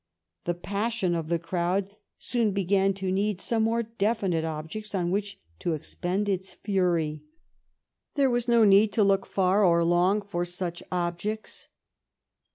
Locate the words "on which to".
4.95-5.75